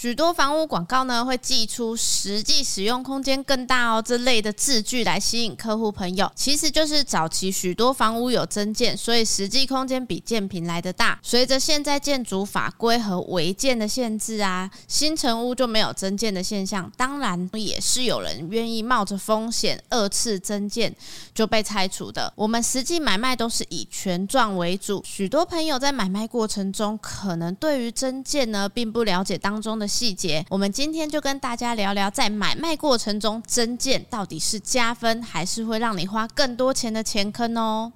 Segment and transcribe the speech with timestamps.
[0.00, 11.18] 许多房屋广告呢会寄出实际使用空间更大哦这类的字句来吸引客户朋友，其实就是早期许多房屋有增建，所以实际空间比建平来的大。
[11.22, 20.90] 随着现在建筑法规和违建的限制啊，新城屋就没有增建的现象，当然也是有人愿意冒着风险二次增建
[21.34, 22.32] 就被拆除的。
[22.36, 29.89] 我们实际买卖都是以权状为主，许多朋友在买卖过程中可能对于增建呢并不了解当中的。
[29.90, 37.92] 细节，我们今天就跟大家聊聊，在买卖过程中增建到底是加分，还是会让你花更多钱的钱坑哦。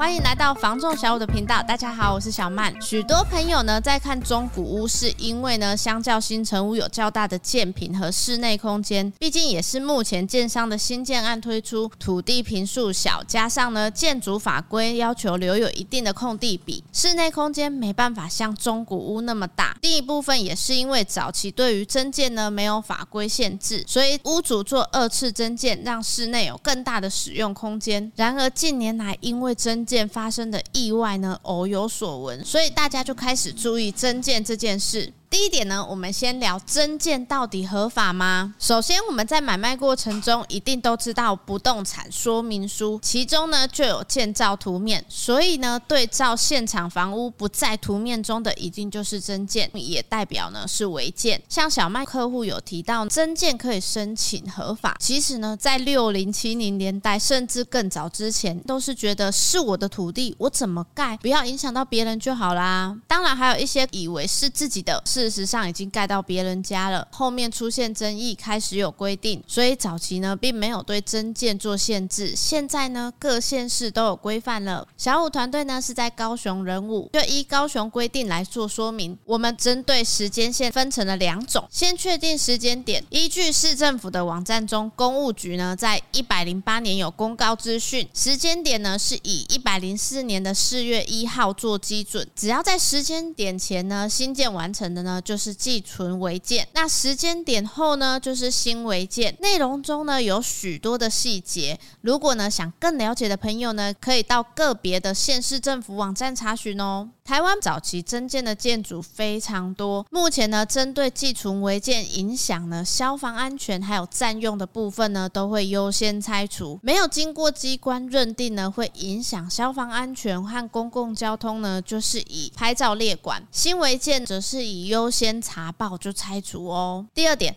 [0.00, 2.74] 欢迎来到房仲小五的频道，大家好，我是小曼。
[2.80, 19.76] 许多朋友呢在看中古屋，是因为呢相较新城屋有较大的建坪和室内空间，毕竟也是目前建商的新建案推出，土地坪数小，加上呢建筑法规要求留有一定的空地比，室内空间没办法像中古屋那么大。
[19.82, 28.10] 第一部分也是因为早期对于增建呢没有法规限制，所以屋主做二次增建，让室内有更大的使用空间。
[28.16, 35.12] 然而近年来因为增件发生的意外呢，偶有所闻，所以大家就开始注意增建这件事。
[35.30, 38.52] 第一点呢，我们先聊增建到底合法吗？
[38.58, 51.40] 首先，我们在买卖过程中一定都知道不动产说明书，其中呢就有建造图面，所以呢对照现场房屋不在图面中的，一定就是增建，也代表呢是违建。
[51.48, 62.96] 像小麦客户有提到增建可以申请合法，其实呢在六零七零年代甚至更早之前，都是觉得是我的土地，我怎么盖不要影响到别人就好啦。
[63.06, 65.00] 当然还有一些以为是自己的。
[65.20, 72.34] 事实上已经盖到别人家了，后面出现争议，开始有规定，所以早期呢并没有对增建做限制。
[72.34, 74.88] 现在呢各县市都有规范了。
[74.96, 79.18] 小五团队呢是在高雄人武，就依高雄规定来做说明。
[79.26, 95.09] 我们针对时间线分成了两种，先确定时间点，依据市政府的网站中，公务局呢在一百零八年有公告资讯，时间点呢是以一百零四年的四月一号做基准，只要在时间点前呢新建完成的呢。
[95.18, 99.34] 就是寄存违建，那时间点后呢，就是新违建。
[99.40, 107.08] 内容中呢有许多的细节，如果呢想更了解的朋友呢，可以到个别的县市政府网站查询哦。
[107.30, 116.80] 台湾早期增建的建筑非常多，目前呢针对寄存违建影响呢消防安全还有占用的部分呢，都会优先拆除。
[116.82, 123.40] 没有经过机关认定呢会影响消防安全和公共交通呢，就是以拍照列管。
[123.52, 127.06] 新违建则是以优先查报就拆除哦。
[127.14, 127.54] 第二点。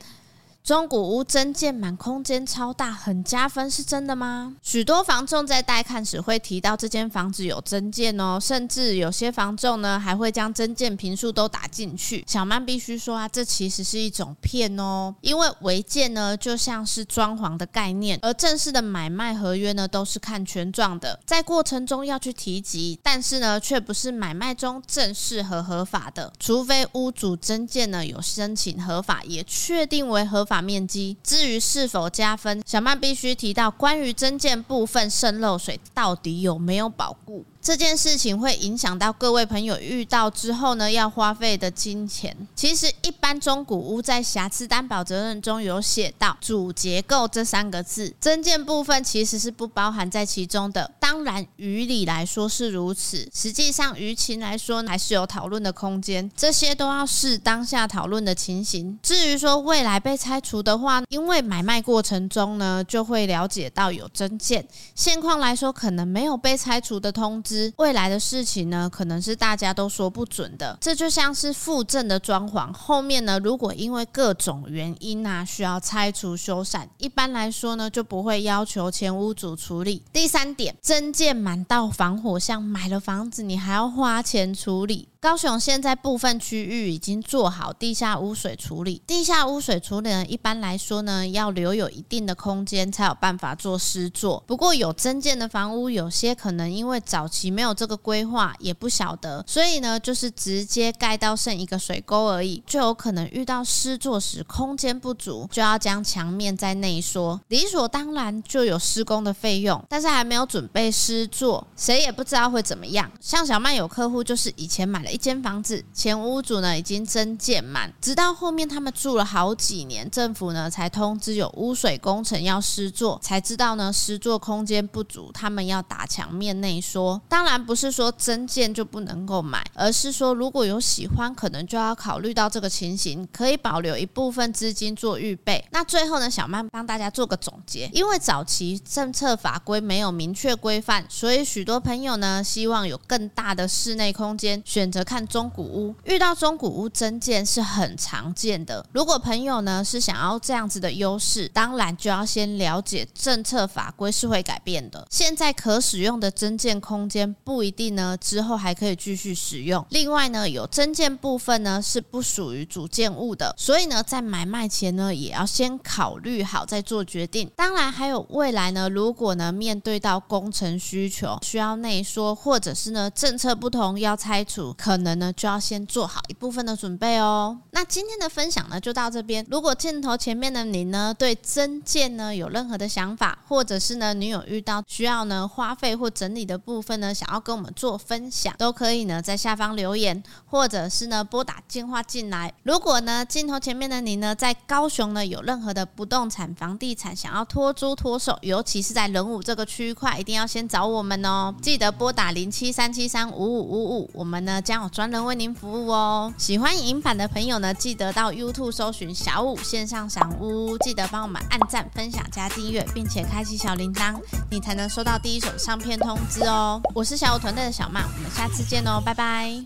[0.64, 4.56] 中古屋增建满空间超大，很加分，是真的吗？
[4.62, 12.24] 许多房仲在带看时会提到这间房子有增建哦，甚至有些房仲呢还会将增建坪数都打进去。
[12.26, 30.53] 小曼必须说啊，这其实是一种骗哦，因为违建呢就像是装潢的概念，而正式的买卖合约呢都是看权状的，在过程中要去提及，但是呢却不是买卖中正式和合法的，除非屋主增建呢有申请合法，也确定为合法。
[30.54, 37.44] 法面积，至于是否加分，小曼必须提到关于增建部分渗漏水到底有没有保固。
[37.60, 42.36] 这件事情会影响到各位朋友遇到之后呢，要花费的金钱。
[42.54, 50.92] 其实，一般中古屋在瑕疵担保责任中有写到“主结构”这三个字，增建部分其实是不包含在其中的。
[51.14, 56.28] 当然，于理来说是如此，实际上于情来说还是有讨论的空间。
[56.36, 58.98] 这些都要视当下讨论的情形。
[59.04, 64.68] 至于说未来被拆除的话，因为买卖过程中呢，就会了解到有增建。
[64.96, 67.72] 现况来说，可能没有被拆除的通知。
[67.78, 70.76] 未来的事情呢，可能是大家都说不准的。
[70.82, 80.02] 这就像是附赠的装潢，后面呢，如果因为各种原因啊，需要拆除修缮，一般来说呢，就不会要求前屋主处理。
[80.12, 80.76] 第三点，
[81.12, 85.10] 建满到防火巷，买了房子你还要花钱处理。
[85.24, 89.02] 高雄现在部分区域已经做好地下污水处理。
[89.08, 94.44] 地下污水处理呢，一般来说呢，要留有一定的空间，才有办法做施作。
[94.46, 113.10] 不过有增建的房屋，有些可能因为早期没有这个规划，也不晓得，所以呢，就是直接盖到剩一个水沟而已，就有可能遇到施作时空间不足，就要将墙面再内缩，理所当然就有施工的费用，但是还没有准备施作，谁也不知道会怎么样。
[113.22, 115.13] 像小曼有客户就是以前买了。
[115.14, 127.22] 一间房子，前屋主呢已经增建满，直到后面他们住了好几年，政府呢才通知有污水工程要施作，才知道呢施作空间不足，他们要打墙面内说。
[127.30, 135.64] 当然不是说增建就不能够买，而是说如果有喜欢，可能就要考虑到这个情形，可以保留一部分资金做预备。
[135.70, 145.96] 那最后呢，小曼帮大家做个总结，因为早期政策法规没有明确规范，所以许多朋友呢希望有更大的室内空间，选择看中古屋。
[146.06, 148.86] 遇到中古屋增建是很常见的。
[148.94, 155.06] 如果朋友呢是想要这样子的优势，当然就要先了解政策法规是会改变的。
[155.10, 159.86] 现在可使用的增建空间不一定呢之后还可以继续使用。
[159.90, 167.50] 另外呢，有增建部分呢是不属于主建物的，所以呢在买卖前呢也要先考虑好再做决定。
[167.56, 177.58] 当然还有未来呢，如果呢面对到工程需求需要内缩，或者是呢政策不同要拆除，可能呢就要先做好一部分的准备哦。
[177.72, 179.46] 那今天的分享呢就到这边。
[179.50, 192.54] 如果镜头前面的你呢对增建呢有任何的想法，或者是呢你有遇到需要呢花费或整理的部分呢，想要跟我们做分享，都可以呢在下方留言，或者是呢拨打电话进来。
[192.64, 201.54] 如果呢镜头前面的你呢在高雄呢有任何的不动产房地产想要脱租脱售，尤其是在仁武这个区块，一定要先找我们哦。
[201.62, 206.34] 记得拨打零七三七三五五五五，我们呢将有专人为您服务哦。
[206.38, 214.16] 喜欢影版的朋友呢，记得到 YouTube 搜寻小五线上赏屋，记得帮我们按赞、分享、加订阅，并且开启小铃铛，
[214.50, 216.82] 你才能收到第一手上片通知哦。
[216.94, 219.66] 我是小五团队的小曼，我们下次见哦，拜拜。